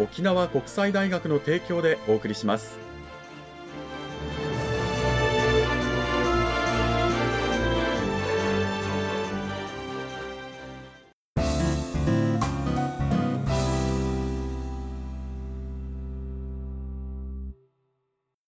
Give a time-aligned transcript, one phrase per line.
[0.00, 2.89] 沖縄国際大学の提供でお送りします。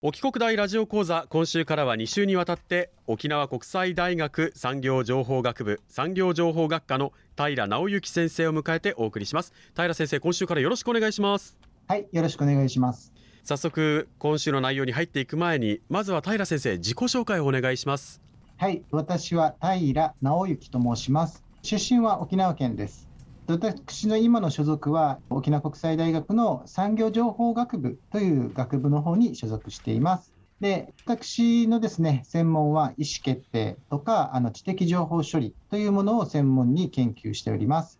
[0.04, 9.52] 沖国大ラジオ講座今週からは2週にわたって沖縄国際大学産業情報学部産業情報学科の平直之先生を迎えてお送りします。
[9.76, 11.56] 平先生今週からよろしくお願いします。
[11.86, 13.12] はいよろしくお願いします。
[13.44, 18.20] 早速今週の内容に入っていく前にまずは平先生自己紹介をお願いします。
[18.56, 21.44] はい私は平直之と申します。
[21.62, 23.08] 出身は沖縄県です
[23.46, 30.32] 私の今の所属は沖縄国際大学の産業情報学部という学部の方に所属しています。
[30.60, 37.98] で私のですね専門は意思決定とかあの知的情報処理というものを専門に研究しております。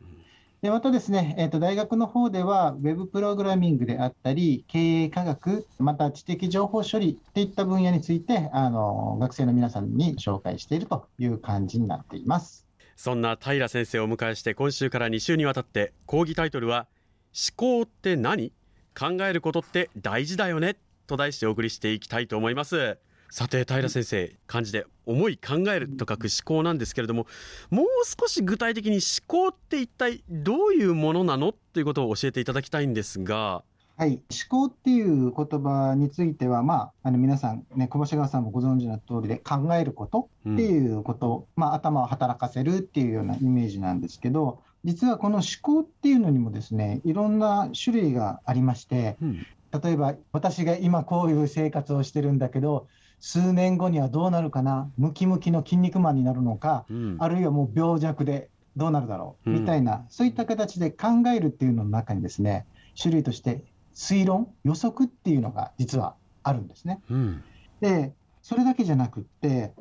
[0.62, 12.65] でまたですね、えーと、大学の方では、ウェブプログラミングであったり、経営科学、また知的情報処理といった分野について、あの学生の皆さんに紹介しているという感じになっています。
[12.97, 16.87] そんな平先生をお迎えして今週から2週にわたって講義タイトルは
[17.34, 18.53] 思考って何？
[18.99, 20.77] 考えることって大事だよね？
[21.06, 22.99] と題してお送りしていきたいと思います。
[23.31, 27.27] さて平先生漢字で思い考えると書く思考なんですけれども
[27.71, 31.53] もう少し具体的に思考って一体どういうものなの？
[31.53, 33.65] ということを教えていただきたいんですが
[34.03, 34.21] はい、
[34.51, 49.47] 思考っていう言葉については、まあ、あの皆さん、ね、小橋川さんもご存知の通りで、考えることっていうこと、うん、まあ、頭を働かせるっていうようなイメージなんですけど、実はこの思考っていうのにもですね、いろんな種類がありまして、うん、
[49.81, 52.89] 例えば、私が今こういう生活をしてるんだけど、
[53.21, 62.67] 数年後にはどうなるかな、ムキムキの筋肉マンになるのか、うん、あるいはもう病弱でどうなるだろう、みたいな、そういった形で考えるっていうのの中にですね、
[63.01, 63.63] 種類として
[63.94, 67.00] 推論予測っていうのが実はあるんですね。
[67.10, 67.42] うん、
[67.80, 69.72] でそれだけじゃなくって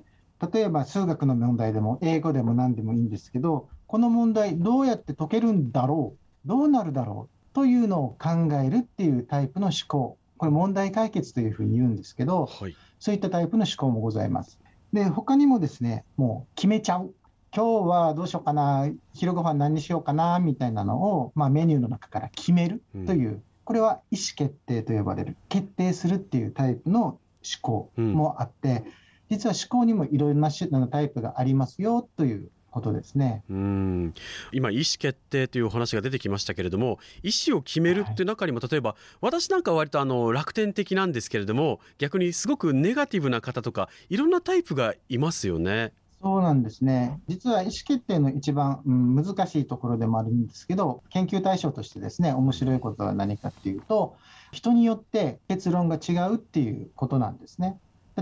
[0.53, 10.17] 例えば数学の問題でも英語でも何でもいいんですけどこの問題どうやって解けるんだろうどうなるだろうというのを考えるっていうタイプの思考。
[10.37, 14.59] これ問題解決というふうに言うんですけど、はい、そういったタイプの思考もございます。
[14.91, 17.13] で他にもですねもう決めちゃう。
[17.53, 27.19] 今日はどうしようかな昼ご飯何にしようかなみたいなのを、まあ、メニューの中から決めるという、うんこれは意思決定と呼ばれる決定するっていうタイプの思
[27.61, 28.85] 考もあって、うん、
[29.29, 33.43] 実は思考にもいろいろな種のタイプがありますよということですね。
[33.49, 34.13] うん。
[34.51, 45.91] 今、意思決定というお話が出てきましたけれども意思を決めるっていう中にも、例えば私なんかは割とあの楽天的なんですけれども逆にすごくネガティブな方とかいろんなタイプがいますよね。
[46.21, 47.19] そうなんですね。
[47.27, 54.15] 実は意思決定の一番、うん、難しいところでもあるんですけど、研究対象としてですね、面白いことは何かっていうと、
[54.51, 57.79] 人によって結論が違うっていうことなんですね。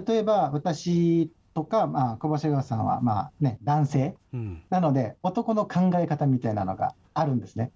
[0.07, 7.71] 例えば、私とか、まあ、小橋川さんは、まあね、男性、うん、なので、男の考え方みたいなのがあるんですね。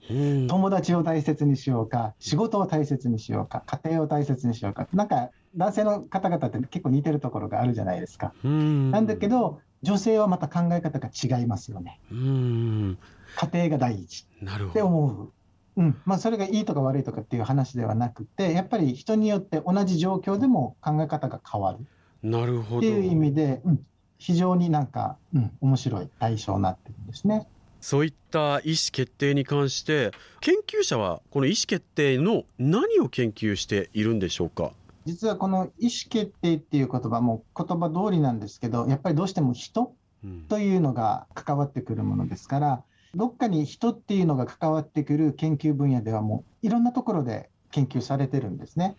[0.48, 8.34] 友達を大切にしようか、仕事を大切にしようか、家庭を大切にしようか、なんか男性の方々って結構似てるところがあるじゃないですか。
[8.44, 12.00] なんだけど、女性はまた考え方が違いますよね。
[12.12, 12.98] うん。
[13.36, 14.26] 家庭が第一。
[14.44, 15.32] って思
[15.76, 15.82] う。
[15.82, 16.02] うん。
[16.06, 21.86] まあ、それがいいとか悪いとかっていう話ではなくてやっぱり人によって同じ状況でも考え方が変わる。
[22.22, 22.78] なるほど。
[22.80, 23.86] っていう意味で、うん、
[24.18, 27.48] 非常になんか、うん、面白い対象になってるんですね。
[27.82, 34.72] そういった意思決定に関して研究者はこの意思決定の何を研究しているんでしょうか？
[35.06, 39.94] 実はこの意思決定っていう言葉も言葉通りなんですけどやっぱりどうしても人
[40.48, 42.84] というのが関わってくるものですから、
[43.14, 48.96] どっかに人っていうのが関わってくる研究分野ではもういろんなところで研究されてるんですね。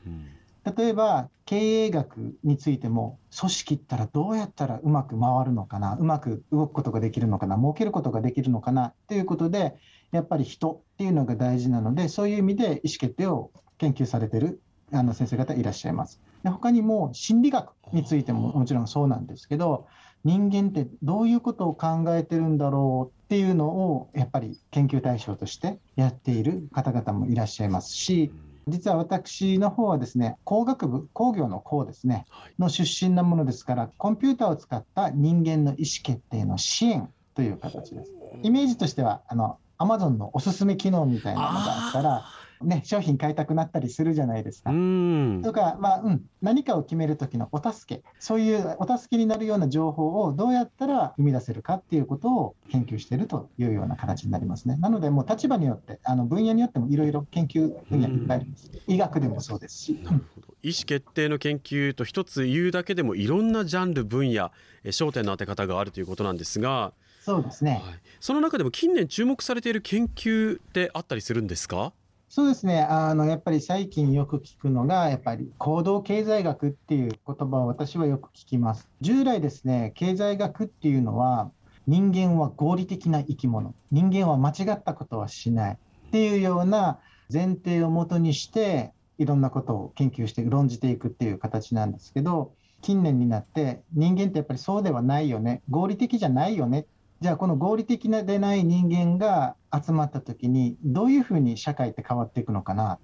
[0.76, 9.74] 例えば経営学についても組織ったらどうやったらうまく回るのかなうまく動くことができるのかな儲けることができるのかなということで
[10.10, 14.62] やっぱり人っていうのが大事なのでそういう意味で意思決定を研究されてる
[14.94, 16.20] あの先生方いらっしゃいます。
[16.42, 19.86] で他にも心理学についてももちろんそうなんですけど
[20.24, 28.32] 人間ってどういうことを考えてるんだろうっていうのをやっぱり研究対象としてやっている方々もいらっしゃいますし
[28.66, 32.24] 実は私の方はですね工学部工業の工ですね
[32.58, 38.12] の出身なものですからコンピューターを使った人間の意思決定の支援という形です。
[38.42, 42.24] イメージとしてはあの Amazon のおすすめ機能みたいなのがあったら
[42.64, 44.70] ね、商品買いたくなったりするじゃないですか。
[44.70, 48.02] とか、まあうん、何かを決める時のお助け。
[48.18, 54.76] そういうお助けになるような情報をどうやったら生み出せるかっていうことを研究しているというような形になりますね。
[54.76, 58.70] なのでもう立場によってあの分野によってもいろいろ研究分野いっぱいあります。
[58.86, 60.00] 医学でもそうですし。
[60.02, 60.48] なるほど。
[60.62, 64.50] 意思決定の研究と一つ言うだけでもいろんなジャンル分野
[64.84, 66.92] 焦点の当て方があるということなんですが。
[67.20, 71.94] そうですね、はい、その中でも近年注目されている研究ってあったりするんですか？
[72.34, 72.82] そうですね。
[72.82, 78.88] あのやっぱり最近よく聞くのがやっぱり行動経済学っていう言葉を私はよく聞きます。
[79.00, 81.52] 従来ですね経済学っていうのは
[81.86, 83.72] 人間は合理的な生き物。
[83.92, 85.78] 人間は間違ったことはしない。
[86.08, 86.98] っていうような
[87.32, 92.52] 前提をもとにしていろんなことを研究して論じていくっていう形なんですけど
[92.82, 95.62] 近年になって人間ってやっぱりそうではないよね。
[95.70, 96.86] 合理的じゃないよね。
[97.20, 102.98] じゃあこの合理的なでない人間が集まった時にどういうふうに社会って変わっていくのかな、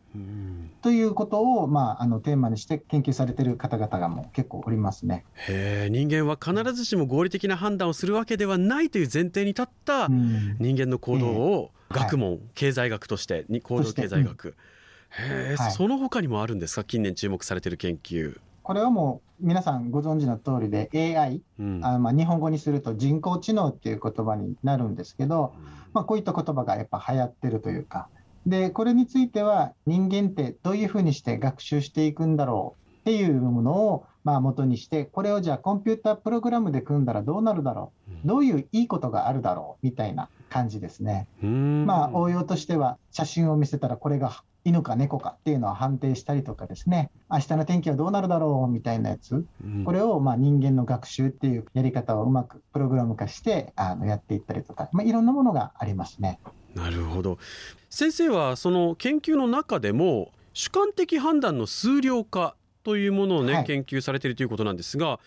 [0.82, 5.24] ということを、まあ、あのテーマにして研究されている方々がもう結構おりますね。
[5.48, 14.56] へ人間は必ずしも合理的な判断をするわけではないという前提に立った人間の行動を学問、はい、経済学として行動経済学、
[15.10, 16.84] へえ、はい、その他にもあるんですか？
[16.84, 18.38] 近年注目されている研究。
[18.70, 20.88] これはもう皆さんご存知の通りで
[21.18, 25.54] AI、うん、あまあ日本語にすると人工知能っていう言葉になるんですけど、
[25.92, 28.06] まあ、こういった言葉がやっぱ流行ってるというか。
[28.46, 38.12] でこれについては人間ってどういうふうにして学習していくんだろうっていうものをまあ元にしてこれをじゃあコンピュータープログラムで組んだらどうなるだろう。
[38.24, 41.26] どういういいことがあるだろうみたいな感じですね。
[41.42, 47.10] まあ応用としては写真を見せたらこれが犬か猫かっていうのを判定したりとかですね。
[47.30, 56.38] 明日の天気はどうなるだろうみたいなやつ、うん、これをまあ人間の学習っていうやり方をうまくプログラム化してあのやっていったりとか、まあ、いろんなものがありますね。
[56.74, 57.38] なるほど。
[57.88, 65.20] 先生はその研究の中でも主観的判断の数量化というものをね、はい、研究されているということなんですが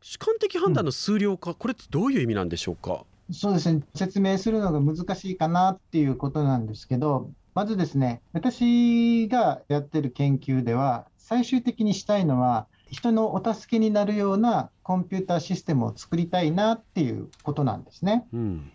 [0.00, 3.04] 主観的判断の数量化、うん、これってどういう意味なんでしょうか？
[3.32, 3.82] そうですね。
[3.94, 18.26] 説明するのが難しいかなっていうことなんですけどまずですね、私がやってる研究では、最終的にしたいのは、人のお助けになるようなコンピューターシステムを作りたいなっていうことなんですね。
[18.32, 18.70] うん、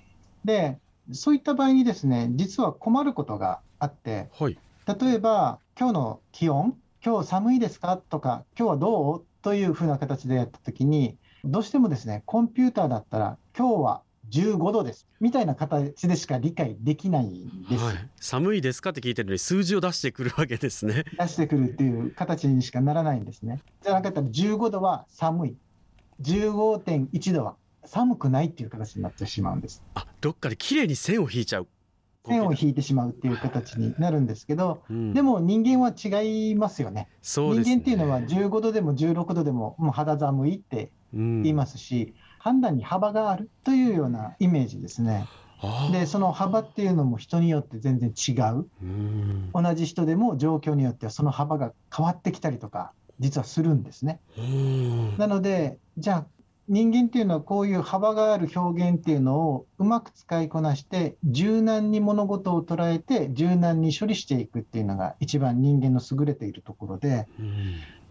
[0.45, 0.77] で、
[1.12, 4.57] そういった場合にですね、実は困ることがあって、はい、
[4.88, 7.98] 例えば、今日の気温、今日寒いですか？
[7.98, 9.25] とか、今日はどう？
[9.42, 14.01] というふうな形でやったときに、どうしてもですね、コンピューターだったら、今日は
[14.31, 15.07] 15度です。
[15.19, 21.06] みたいな形でしか理解できないんです、はい、寒いですかって聞いてるのに数字を出してくるわけですね。
[21.19, 23.62] 出してくるっていう形にしかならないんですね。
[23.81, 25.57] じゃなかったら15度は寒い。
[26.21, 29.83] 15.1度は寒くないっていう形になってしまうんです。
[29.95, 31.68] あどっかで綺麗に線を引いちゃう。
[32.28, 37.07] 線を引いてしまうっていう形になるんですけど、うん、でも人間は違いますよね。
[37.56, 37.64] ね。
[37.64, 45.28] 人間っていうのは15度でも16度でももう肌寒いって言いますし、判断に幅があるというようなイメージですね。
[45.92, 48.68] でその幅っていうのも人によって全然違う。
[49.52, 54.19] 同じ人でも状況によってはその幅が変わってきたりとか実はするんですね。
[55.18, 56.25] なのでじゃあ
[56.68, 67.28] 人間っていうのはこういう幅がある表現っていうのをうまく使いこなして柔軟に物事を捉えて柔軟に処理していくっていうのが一番人間の優れているところで、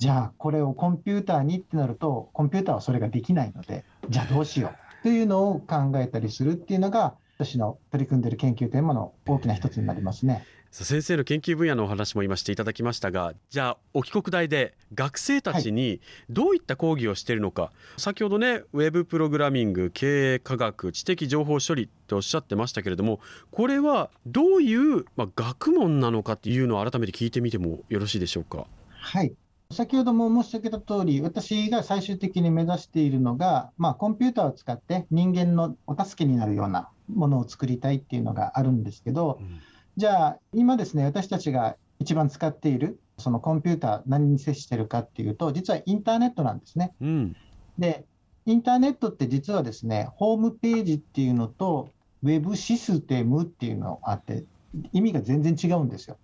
[0.04, 10.44] じゃあこれをコンピューターにってなるとコンピューターはそれができないのでじゃあどうしようというのを考えたりするっていうのが私の取り組んでいる研究テーマの大きな一つになりますね。
[10.72, 23.20] 先生の研究分野のお話も今していただきましたがじゃあお帰国大で学生たちにどういった講義をしているのか、はい、先ほどねウェブプログラミング経営科学知的情報処理っておっしゃってましたけれども
[23.52, 28.66] これはどういう、まあ、学問なのかっていうのを改めて聞いてみてもよろしいでしょうか？
[28.90, 29.32] はい
[29.74, 39.60] 先ほども申し上げた通り、私が最終的に目指しているのが、まあ、コンピューターを使って人間のお助けになるようなものを作りたいっていうのがあるんですけど、うん、
[39.96, 46.94] じゃあ、今ですね、私たちが一番使っているそのコンピューター何に接してるかっていうと、実はインターネットなんですね。
[47.00, 47.36] うん。
[47.78, 48.04] で、
[48.46, 51.90] インターネットって実はですね、ホームページっていうのと、
[52.22, 54.44] ウェブシステムっていうのがあって、
[54.92, 56.16] 意味が全然違うんですよ。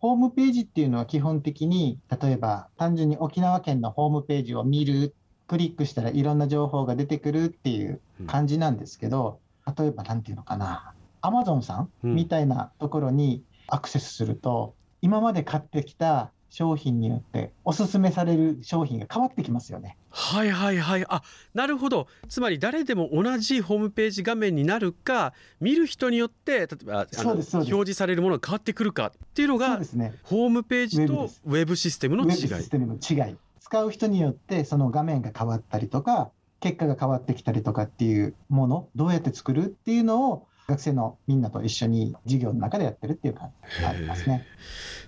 [0.00, 5.14] ホームページっていうのは基本的に、例えば単純に沖縄県のホームページを見る、
[5.46, 9.40] クリックしたらいろんな情報が出てくるっていう感じなんですけど、
[9.78, 11.90] 例えばなんていうのかな、アマゾンさん。
[12.02, 19.96] みたいなところにアクセスすると、今まで買ってきた商品によっておすすめされる商品が変わってきますよね。
[20.10, 21.04] はいはいはい。
[21.08, 21.22] あ、
[21.54, 22.08] なるほど。
[22.28, 30.14] つまり誰でも同じホームページ画面になるか、見る人によって、例えば表示されるものが変わってくるかっていうのがそうで、すね。
[30.24, 32.62] ホームページとウェブシステムの違いウェブシ。
[32.64, 33.36] ステムの違い。
[33.60, 44.46] 使う人によってその画面が変わったりとか、結果が変わってきたりとかっていうもの、どうやって作るっていうのを学生のみんなと一緒に授業の中でやってるっていう感じがありますね。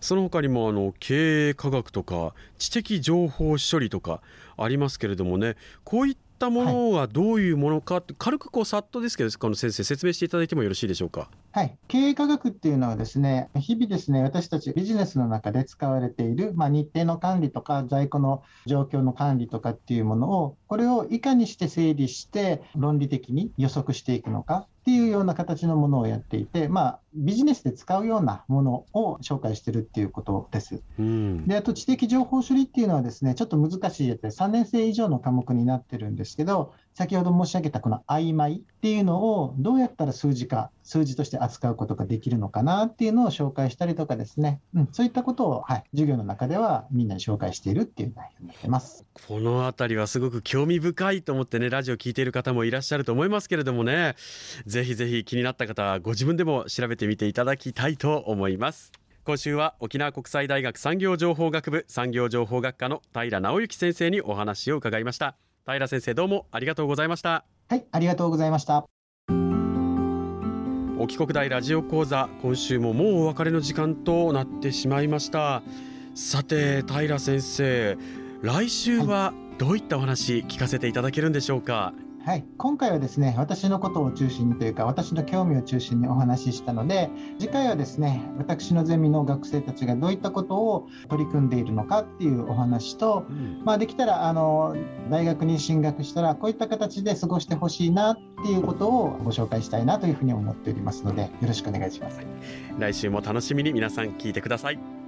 [0.01, 4.21] その他にもあの経営科学とか知的情報処理とか
[4.57, 11.29] ありますけれどもねこういったものはどういうものかはい軽くこうさっとですけどこの先生説明していただいてもよろしいでしょうか？
[11.55, 11.77] はい。
[11.87, 30.83] 経営科学っていうのはですね、日々ですね、私たちビジネスの中で使われている、まあ、日程の管理とか在庫の状況の管理とかっていうものを、これをいかにして整理して論理的に予測していくのかっていうような形のものをやっていて、まあ、ビジネスで使うようなものを紹介してるっていうことです。
[30.99, 49.07] うん、で、あと知的情報処理っていうのはですね、ちょっと難しいやつで3年生以上の科目になってるんですけど、先ほど申し上げたこの曖昧っていうのをどうやったら数字化、数字として扱うことができるのかなっていうのを紹介したりとかですね、うん、そういったことを、はい、授業の中ではみんなに紹介しているっていう内容になってます。
[49.27, 54.15] このあたりはすごく興味深いと思ってねラジオ聞いている方もいらっしゃると思いますけれどもね
[54.67, 58.93] ぜひぜひ気になった方はご自分でも調べてみていただきたいと思います。
[59.25, 67.45] 今週は沖縄国際大学産業情報学部産業情報学科の平直之先生にお話を伺いました平先生どうもありがとうございました。
[67.69, 68.85] はい、ありがとうございました。
[70.99, 75.63] 沖国大ラジオ講座今週ももうお別れの時間となってしまいました。
[76.15, 77.97] さて平先生
[78.43, 81.75] 来週はどういったお話聞かせていただけるんでしょうか？
[81.75, 82.12] はい、
[82.57, 93.27] 今回はですね、私のことを中心にというか、私の興味を中心にお話ししたので、次回はですね、私のゼミの学生たちがどういったことを取り組んでいるのかっていうお話と、
[93.65, 94.77] まあ、できたらあの
[95.11, 102.21] 大学に進学したらこういった形で過ごしてほしいなっていうことをご紹介したいなというふうに思っておりますのでよろしくお願いします。
[102.79, 105.02] 来週も楽しみに皆さん聞いてください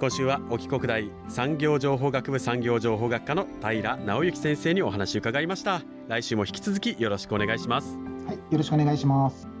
[0.00, 7.96] 今週は沖国大産業情報学部産業情報学科の平直之先生にお話を伺いました来週も引き続きよろしくお願いします
[8.28, 9.57] はい、よろしくお願いします。